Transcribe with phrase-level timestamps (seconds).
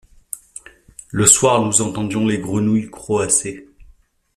[1.11, 3.67] Le soir nous entendions les grenouilles croasser.